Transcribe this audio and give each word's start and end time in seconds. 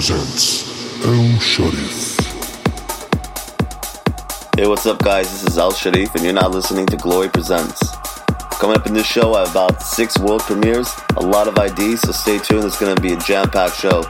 presents 0.00 0.64
Sharif. 1.44 2.16
Hey, 4.56 4.66
what's 4.66 4.86
up, 4.86 4.98
guys? 5.00 5.30
This 5.30 5.52
is 5.52 5.58
Al 5.58 5.72
Sharif, 5.74 6.14
and 6.14 6.24
you're 6.24 6.32
now 6.32 6.48
listening 6.48 6.86
to 6.86 6.96
Glory 6.96 7.28
Presents. 7.28 7.78
Coming 8.52 8.78
up 8.78 8.86
in 8.86 8.94
this 8.94 9.06
show, 9.06 9.34
I 9.34 9.40
have 9.40 9.50
about 9.50 9.82
six 9.82 10.18
world 10.18 10.40
premieres, 10.40 10.90
a 11.16 11.20
lot 11.20 11.48
of 11.48 11.58
IDs, 11.58 12.00
so 12.00 12.12
stay 12.12 12.38
tuned. 12.38 12.64
It's 12.64 12.80
going 12.80 12.96
to 12.96 13.02
be 13.02 13.12
a 13.12 13.18
jam 13.18 13.50
packed 13.50 13.76
show. 13.76 14.02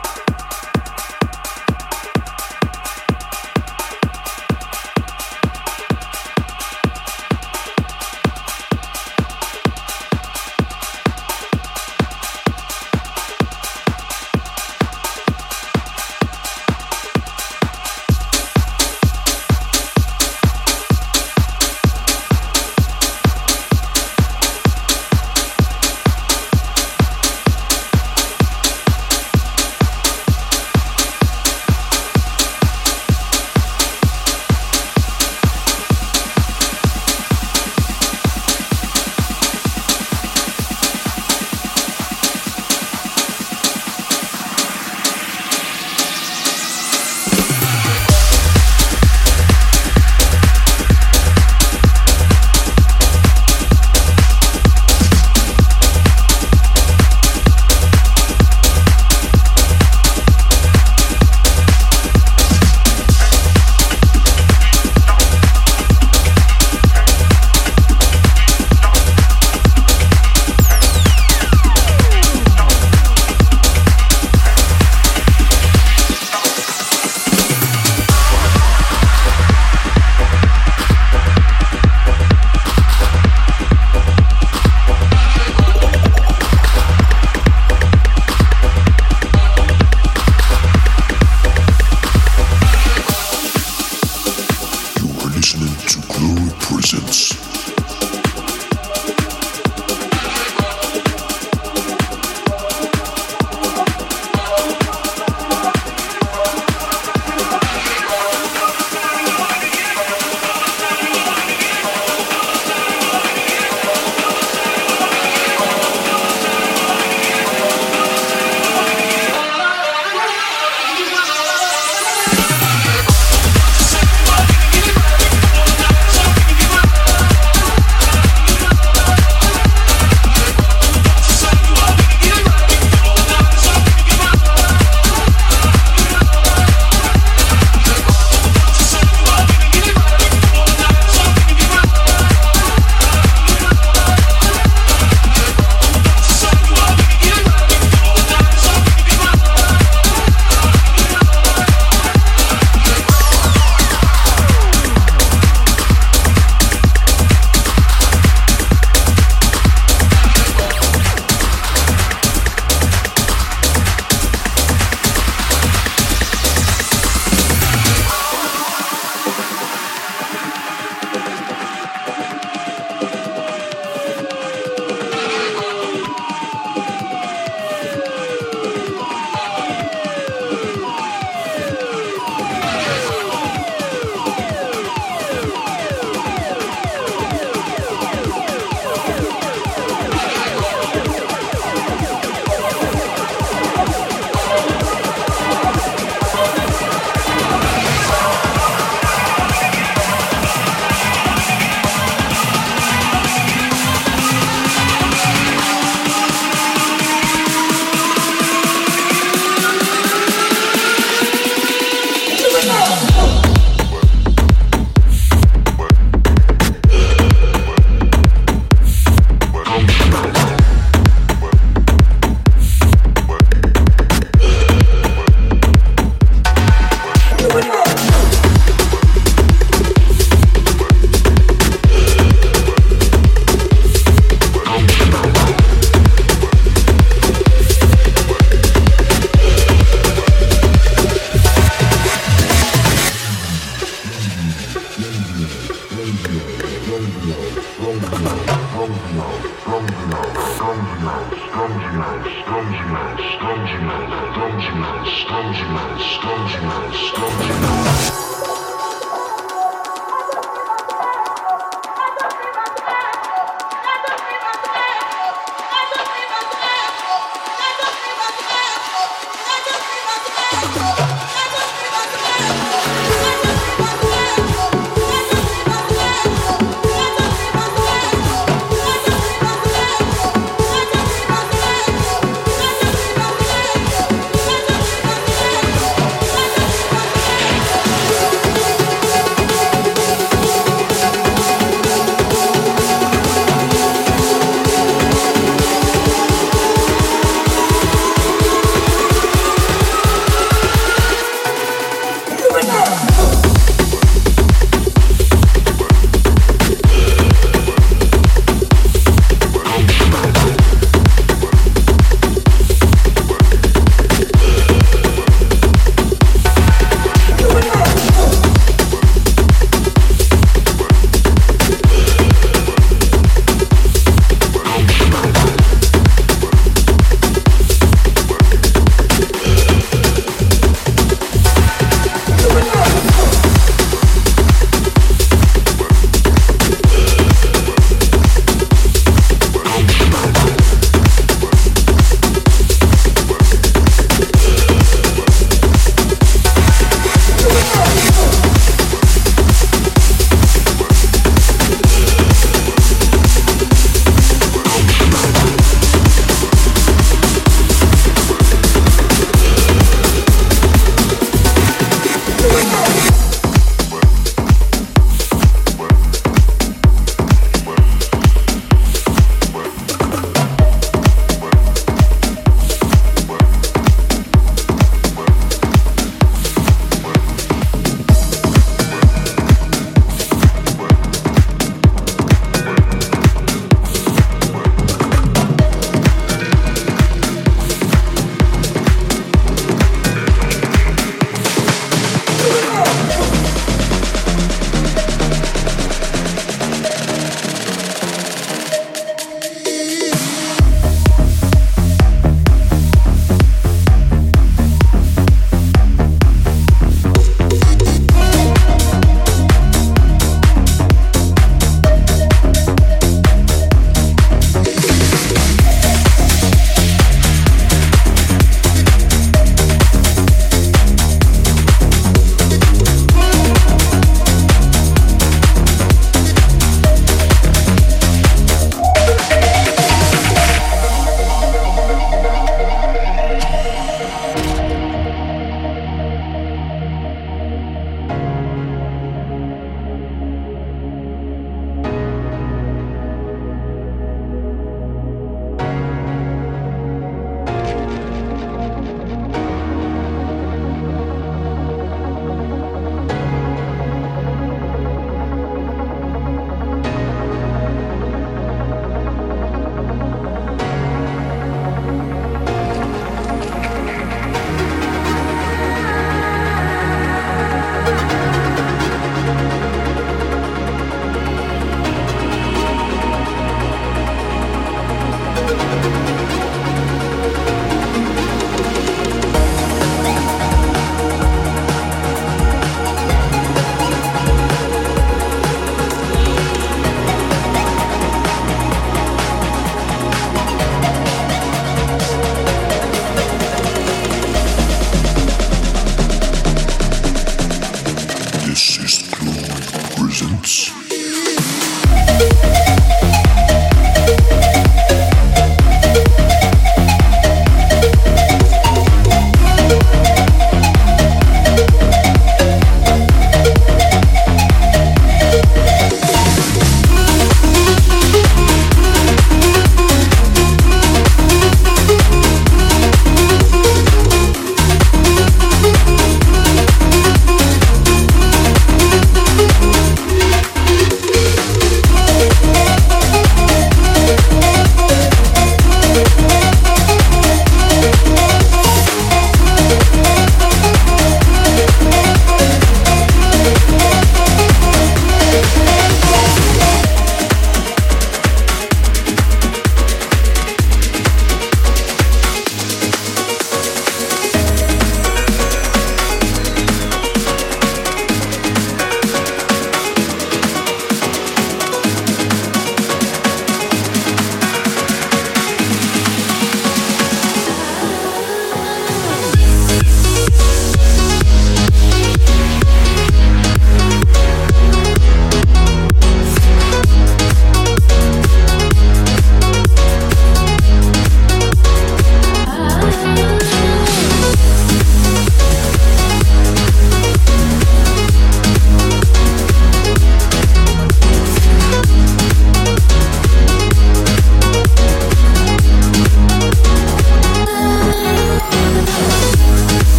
Blue 96.20 96.50
Presence. 96.58 97.59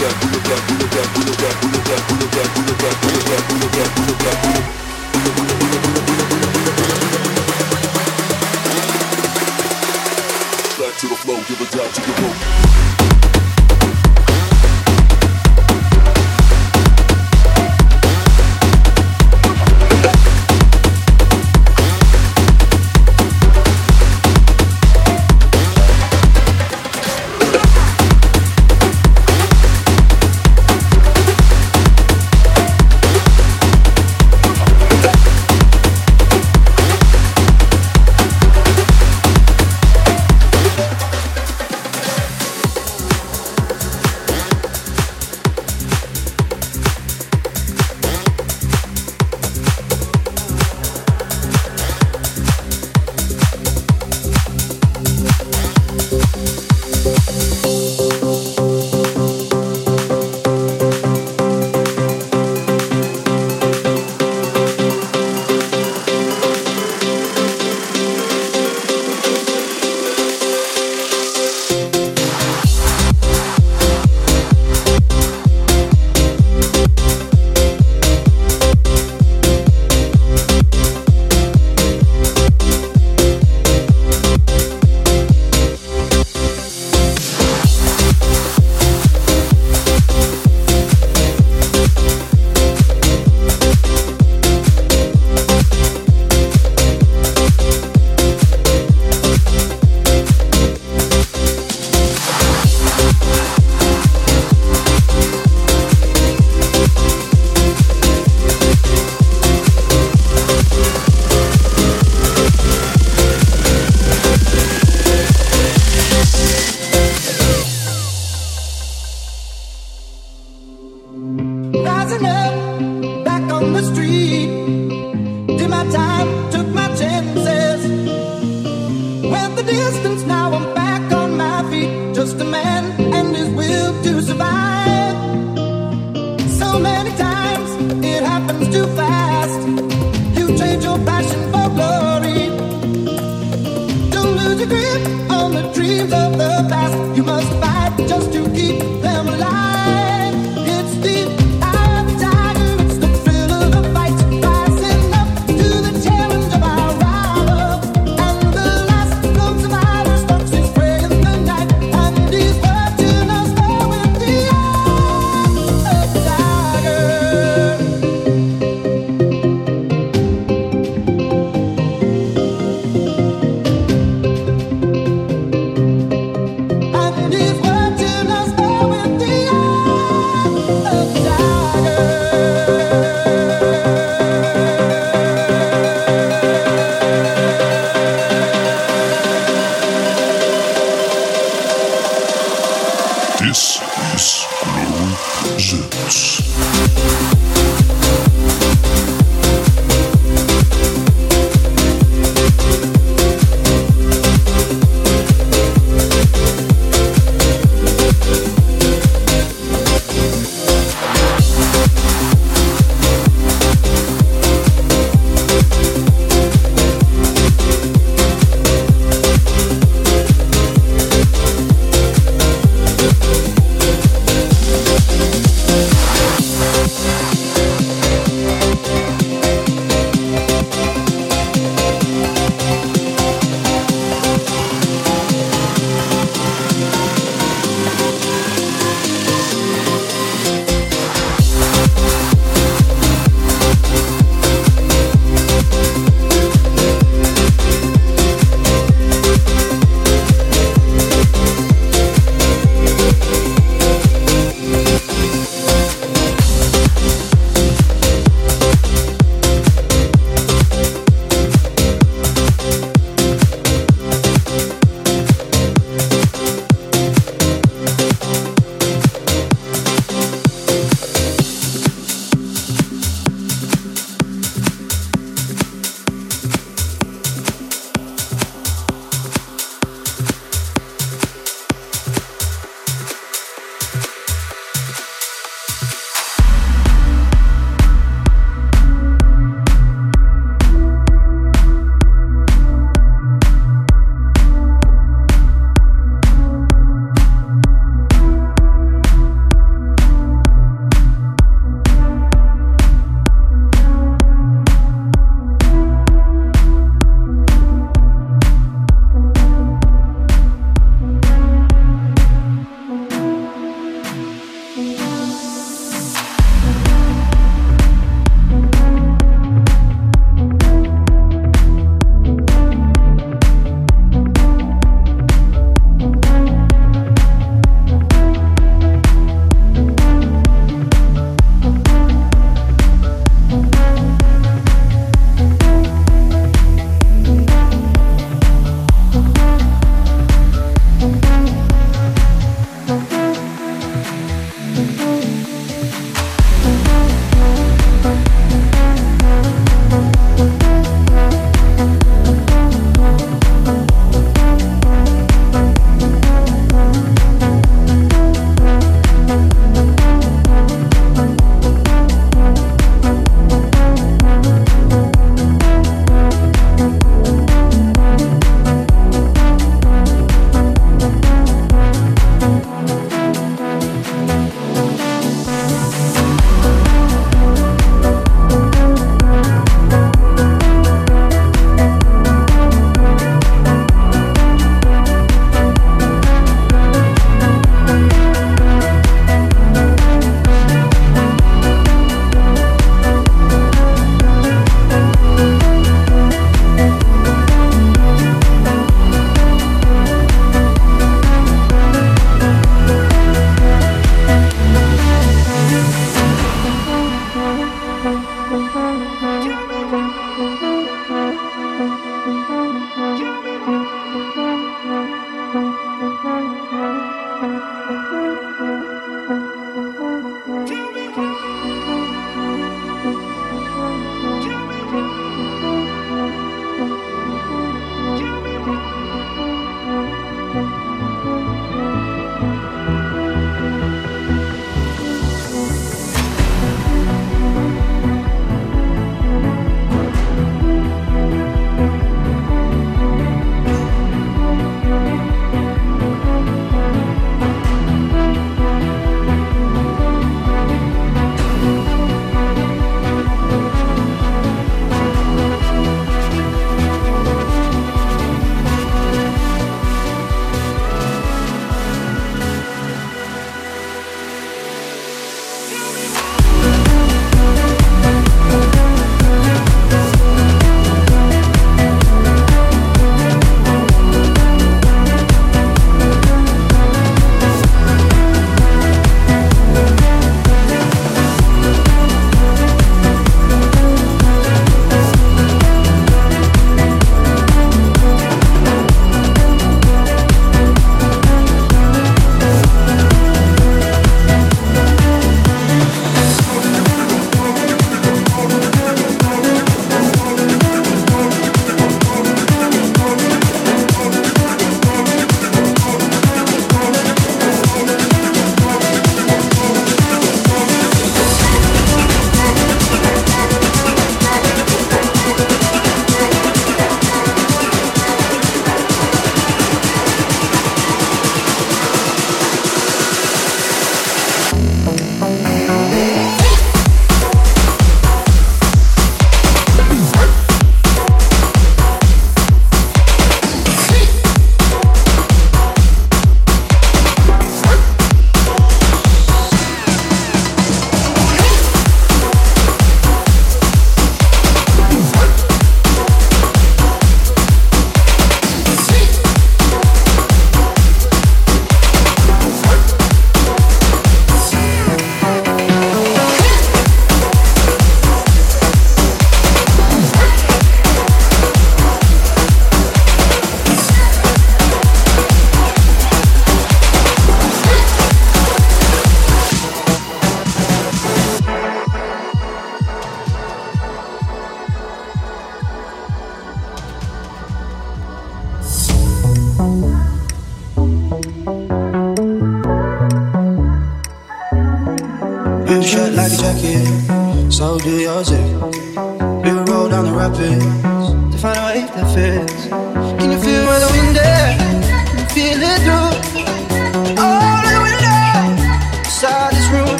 Yeah. 0.00 0.40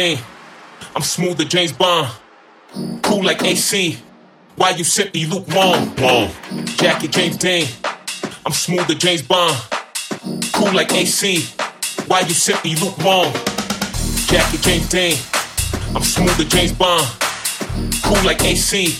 Dean. 0.00 0.18
I'm 0.96 1.02
smooth 1.02 1.38
as 1.42 1.48
James 1.48 1.72
Bond. 1.72 2.08
Cool 3.02 3.22
like 3.22 3.42
AC. 3.42 3.98
Why 4.56 4.70
you 4.70 4.82
sip 4.82 5.12
me 5.12 5.26
lukewarm? 5.26 5.94
Warm. 5.96 6.30
Jackie 6.64 7.08
James 7.08 7.36
Dean. 7.36 7.66
I'm 8.46 8.52
smooth 8.52 8.90
as 8.90 8.96
James 8.96 9.20
Bond. 9.20 9.54
Cool 10.54 10.72
like 10.72 10.90
AC. 10.94 11.44
Why 12.06 12.20
you 12.20 12.32
sip 12.32 12.64
me 12.64 12.76
lukewarm? 12.76 13.30
Jackie 14.30 14.56
James 14.64 14.88
Dean. 14.88 15.18
I'm 15.94 16.02
smooth 16.02 16.40
as 16.40 16.48
James 16.48 16.72
Bond. 16.72 17.06
Cool 18.02 18.22
like 18.24 18.42
AC. 18.42 18.94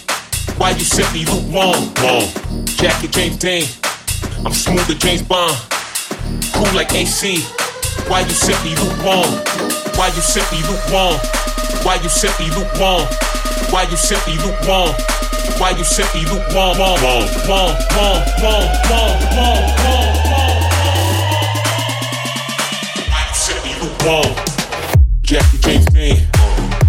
Why 0.59 0.73
you 0.73 0.85
sip 0.85 1.11
me 1.15 1.25
lukewarm? 1.25 1.95
Warm. 2.03 2.65
Jackie 2.67 3.09
James 3.09 3.39
Dean. 3.39 3.65
I'm 4.45 4.53
smooth 4.53 4.91
as 4.91 4.99
James 4.99 5.23
Bond. 5.23 5.57
Cool 6.53 6.71
like 6.75 6.93
AC. 6.93 7.41
Why 8.07 8.21
you 8.21 8.35
sip 8.45 8.63
me 8.65 8.77
lukewarm? 8.77 9.70
Why 10.01 10.09
you 10.17 10.23
simply 10.23 10.63
lukewarm? 10.63 11.21
Why 11.85 11.97
you 11.97 12.09
simply 12.09 12.49
lukewarm? 12.57 13.05
Why 13.69 13.83
you 13.83 13.99
simply 13.99 14.33
lukewarm? 14.39 14.97
Why 15.61 15.77
you 15.77 15.85
simply 15.85 16.23
lukewarm? 16.23 16.79
Warm, 16.79 17.03
warm, 17.05 17.29
warm, 17.45 17.77
warm, 18.01 18.25
warm, 18.41 18.65
warm, 18.89 19.21
warm, 19.37 19.61
warm. 19.61 20.01
Why 23.13 23.29
you 23.29 23.35
simply 23.35 23.75
lukewarm? 23.77 24.33
Jackie 25.21 25.59
James 25.59 25.85
Dean, 25.93 26.27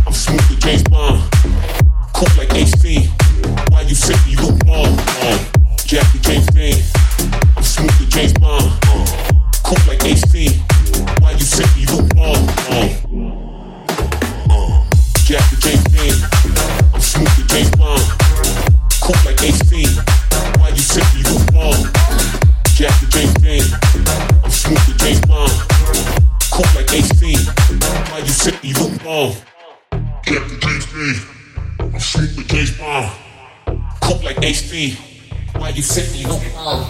I'm 0.08 0.14
smooth 0.14 0.50
with 0.50 0.62
James 0.62 0.84
Bond, 0.84 1.22
cool 2.14 2.30
like 2.38 2.54
AC. 2.56 3.10
Why 3.72 3.82
you 3.82 3.94
simply 3.94 4.38
lukewarm? 4.38 4.96
Jackie 5.84 6.20
James 6.20 6.48
Dean, 6.48 6.82
I'm 7.58 7.64
smooth 7.64 7.92
with 8.00 8.10
James 8.10 8.32
Bond, 8.36 8.72
cool 9.66 9.78
like 9.86 10.02
AC. 10.06 10.31
Captain 29.12 30.58
James 30.62 30.86
Dean. 30.86 31.16
I'm 31.80 32.00
sleeping 32.00 32.48
James 32.48 32.78
Bond. 32.78 33.12
Cook 34.00 34.24
like 34.24 34.38
HD. 34.38 34.96
Why 35.60 35.68
you 35.72 35.82
sent 35.82 36.14
me 36.14 36.24
no 36.24 36.40
problem? 36.54 36.90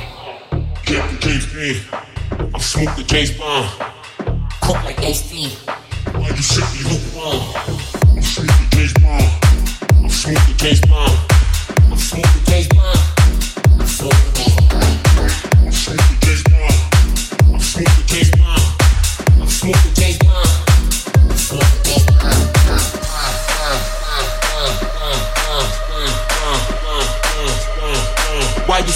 Captain 0.85 1.19
James 1.19 1.51
Dean. 1.51 1.81
I'm 2.53 2.59
smoking 2.59 3.07
James 3.07 3.31
Bond. 3.31 3.67
Cook 4.61 4.83
like 4.83 4.97
HD. 4.97 5.49
Why 6.13 6.27
you 6.27 6.43
sent 6.43 6.69
me 6.75 6.91
no 6.91 6.95
problem? 7.09 8.15
I'm 8.15 8.21
sleeping 8.21 8.69
James 8.69 8.93
Bond. 9.01 9.23
I'm 9.95 10.09
smoking 10.09 10.57
James 10.57 10.81
Bond. 10.81 11.10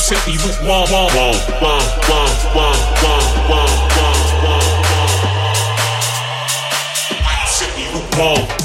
silky 0.05 0.37
with 0.37 0.61
wah 0.61 0.85
wah 0.91 1.09
wah 1.15 1.33
wah 1.61 1.81
wah 2.09 2.29
wah 2.55 2.77
wah 3.01 3.25
wah 3.49 3.65
wah 3.89 4.13
wah. 4.45 4.65
Silky 7.47 7.85
with 7.91 8.05
wah. 8.19 8.64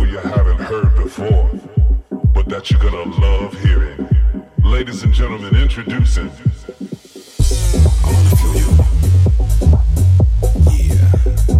know 0.00 0.10
you 0.10 0.18
haven't 0.18 0.58
heard 0.58 0.94
before, 0.96 1.50
but 2.32 2.48
that 2.48 2.70
you're 2.70 2.80
gonna 2.80 3.04
love 3.18 3.52
hearing. 3.60 4.08
Ladies 4.64 5.02
and 5.02 5.12
gentlemen, 5.12 5.54
introducing. 5.56 6.30
I 8.02 8.12
wanna 8.12 8.36
feel 8.36 8.54
you. 8.56 8.68
Yeah. 10.94 11.59